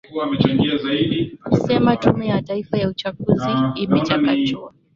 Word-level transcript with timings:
sema 1.67 1.95
tume 1.97 2.27
ya 2.27 2.41
taifa 2.41 2.77
ya 2.77 2.89
uchaguzi 2.89 3.49
imechakachuwa 3.75 4.73